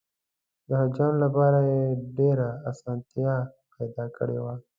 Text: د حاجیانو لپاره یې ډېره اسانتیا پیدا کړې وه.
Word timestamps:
د 0.67 0.69
حاجیانو 0.79 1.17
لپاره 1.25 1.59
یې 1.69 1.81
ډېره 2.17 2.47
اسانتیا 2.71 3.33
پیدا 3.75 4.05
کړې 4.17 4.37
وه. 4.43 4.53